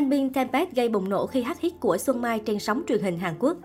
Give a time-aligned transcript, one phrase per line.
[0.00, 3.18] Hanbin Tempest gây bùng nổ khi hát hit của Xuân Mai trên sóng truyền hình
[3.18, 3.56] Hàn Quốc.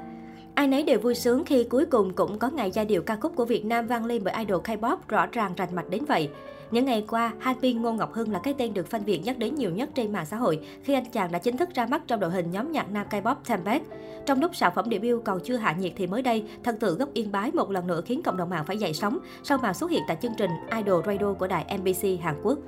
[0.56, 3.36] Ai nấy đều vui sướng khi cuối cùng cũng có ngày giai điệu ca khúc
[3.36, 6.30] của Việt Nam vang lên bởi idol K-pop rõ ràng rành mạch đến vậy.
[6.72, 9.56] Những ngày qua, Hanbin Ngô Ngọc Hưng là cái tên được fan Việt nhắc đến
[9.56, 12.20] nhiều nhất trên mạng xã hội khi anh chàng đã chính thức ra mắt trong
[12.20, 13.84] đội hình nhóm nhạc nam K-pop Tempest.
[14.26, 17.10] Trong lúc sản phẩm debut còn chưa hạ nhiệt thì mới đây, thần tượng gốc
[17.14, 19.92] Yên Bái một lần nữa khiến cộng đồng mạng phải dậy sóng sau màn xuất
[19.92, 22.60] hiện tại chương trình Idol Radio của đài MBC Hàn Quốc.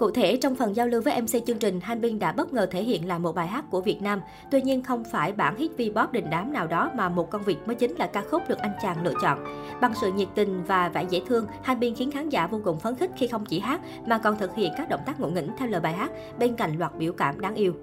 [0.00, 2.82] Cụ thể, trong phần giao lưu với MC chương trình, Hanbin đã bất ngờ thể
[2.82, 4.20] hiện lại một bài hát của Việt Nam.
[4.50, 7.56] Tuy nhiên không phải bản hit V-pop đình đám nào đó mà một con vịt
[7.66, 9.44] mới chính là ca khúc được anh chàng lựa chọn.
[9.80, 12.94] Bằng sự nhiệt tình và vẻ dễ thương, Hanbin khiến khán giả vô cùng phấn
[12.94, 15.68] khích khi không chỉ hát mà còn thực hiện các động tác ngộ nghĩnh theo
[15.68, 17.74] lời bài hát bên cạnh loạt biểu cảm đáng yêu.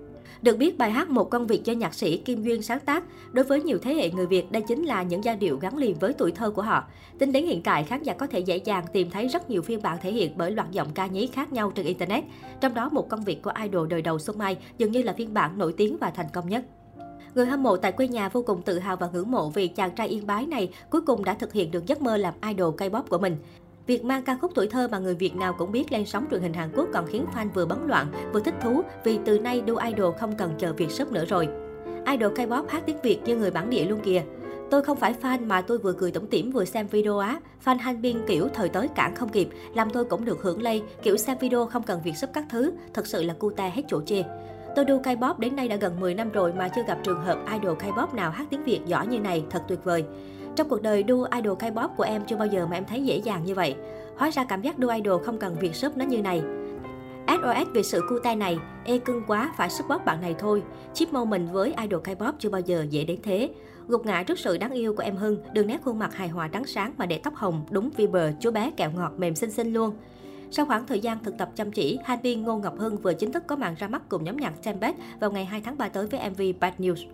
[0.41, 3.03] Được biết, bài hát Một công việc do nhạc sĩ Kim Duyên sáng tác.
[3.31, 5.95] Đối với nhiều thế hệ người Việt, đây chính là những giai điệu gắn liền
[5.99, 6.83] với tuổi thơ của họ.
[7.19, 9.81] Tính đến hiện tại, khán giả có thể dễ dàng tìm thấy rất nhiều phiên
[9.81, 12.23] bản thể hiện bởi loạt giọng ca nhí khác nhau trên Internet.
[12.61, 15.33] Trong đó, Một công việc của idol đời đầu Xuân Mai dường như là phiên
[15.33, 16.65] bản nổi tiếng và thành công nhất.
[17.35, 19.95] Người hâm mộ tại quê nhà vô cùng tự hào và ngưỡng mộ vì chàng
[19.95, 23.03] trai Yên Bái này cuối cùng đã thực hiện được giấc mơ làm idol K-pop
[23.09, 23.37] của mình.
[23.87, 26.41] Việc mang ca khúc tuổi thơ mà người Việt nào cũng biết lên sóng truyền
[26.41, 29.61] hình Hàn Quốc còn khiến fan vừa bấn loạn, vừa thích thú vì từ nay
[29.61, 31.49] đua idol không cần chờ việc sớm nữa rồi.
[32.05, 34.23] Idol K-pop hát tiếng Việt như người bản địa luôn kìa.
[34.71, 37.39] Tôi không phải fan mà tôi vừa cười tủm tỉm vừa xem video á.
[37.65, 41.17] Fan Hanbin kiểu thời tới cản không kịp, làm tôi cũng được hưởng lây, kiểu
[41.17, 44.23] xem video không cần việc sắp các thứ, thật sự là cute hết chỗ chê.
[44.77, 47.37] Tôi đu K-pop đến nay đã gần 10 năm rồi mà chưa gặp trường hợp
[47.53, 50.03] idol K-pop nào hát tiếng Việt giỏi như này, thật tuyệt vời.
[50.55, 53.17] Trong cuộc đời đu idol K-pop của em chưa bao giờ mà em thấy dễ
[53.17, 53.75] dàng như vậy.
[54.17, 56.41] Hóa ra cảm giác đu idol không cần việc sub nó như này.
[57.27, 60.63] SOS về sự cute này, ê cưng quá, phải support bạn này thôi.
[60.93, 63.49] Chip moment với idol K-pop chưa bao giờ dễ đến thế.
[63.87, 66.47] Gục ngã trước sự đáng yêu của em Hưng, đường nét khuôn mặt hài hòa
[66.47, 69.73] trắng sáng mà để tóc hồng, đúng Viber, chú bé kẹo ngọt mềm xinh xinh
[69.73, 69.93] luôn.
[70.51, 73.31] Sau khoảng thời gian thực tập chăm chỉ, hai viên Ngô Ngọc Hưng vừa chính
[73.31, 76.07] thức có màn ra mắt cùng nhóm nhạc Tempest vào ngày 2 tháng 3 tới
[76.07, 77.05] với MV Bad News.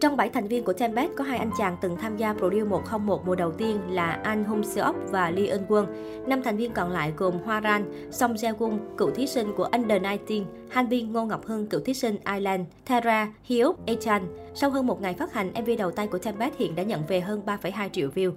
[0.00, 3.26] Trong 7 thành viên của Tempest có hai anh chàng từng tham gia Produce 101
[3.26, 5.86] mùa đầu tiên là An Hung Seok và Lee Eun Won.
[6.26, 9.68] Năm thành viên còn lại gồm Hoa Ran, Song Jae Gung, cựu thí sinh của
[9.72, 14.22] Under 19, Han Bin Ngô Ngọc Hưng, cựu thí sinh Island, Tara, Hyuk, Echan.
[14.54, 17.20] Sau hơn một ngày phát hành, MV đầu tay của Tempest hiện đã nhận về
[17.20, 18.32] hơn 3,2 triệu view.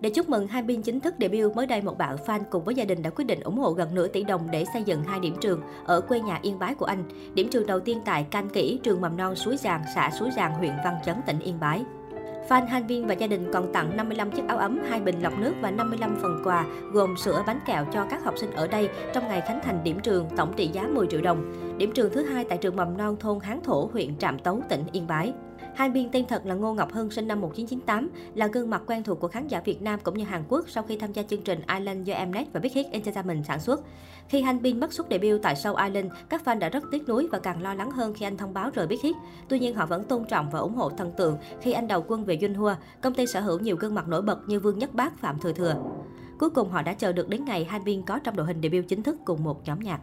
[0.00, 2.74] Để chúc mừng hai pin chính thức debut, mới đây một bạn fan cùng với
[2.74, 5.20] gia đình đã quyết định ủng hộ gần nửa tỷ đồng để xây dựng hai
[5.20, 7.04] điểm trường ở quê nhà Yên Bái của anh.
[7.34, 10.54] Điểm trường đầu tiên tại Canh Kỷ, trường mầm non Suối Giàng, xã Suối Giàng,
[10.54, 11.84] huyện Văn Chấn, tỉnh Yên Bái.
[12.48, 15.52] Fan Hanbin và gia đình còn tặng 55 chiếc áo ấm, hai bình lọc nước
[15.60, 19.28] và 55 phần quà gồm sữa bánh kẹo cho các học sinh ở đây trong
[19.28, 21.52] ngày khánh thành điểm trường tổng trị giá 10 triệu đồng.
[21.78, 24.84] Điểm trường thứ hai tại trường mầm non thôn Hán Thổ, huyện Trạm Tấu, tỉnh
[24.92, 25.32] Yên Bái.
[25.74, 29.02] Hai biên tên thật là Ngô Ngọc Hưng sinh năm 1998, là gương mặt quen
[29.02, 31.42] thuộc của khán giả Việt Nam cũng như Hàn Quốc sau khi tham gia chương
[31.42, 33.80] trình Island do Mnet và Big Hit Entertainment sản xuất.
[34.28, 37.28] Khi Han Bin mất suất debut tại show Island, các fan đã rất tiếc nuối
[37.32, 39.16] và càng lo lắng hơn khi anh thông báo rời Big Hit.
[39.48, 42.24] Tuy nhiên họ vẫn tôn trọng và ủng hộ thần tượng khi anh đầu quân
[42.24, 45.18] về Junhua, công ty sở hữu nhiều gương mặt nổi bật như Vương Nhất Bác,
[45.18, 45.74] Phạm Thừa Thừa.
[46.38, 48.84] Cuối cùng họ đã chờ được đến ngày Han Bin có trong đội hình debut
[48.88, 50.00] chính thức cùng một nhóm nhạc.